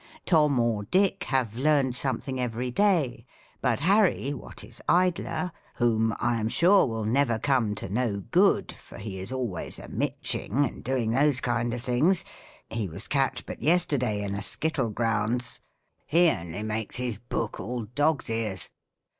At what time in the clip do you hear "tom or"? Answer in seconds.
0.25-0.81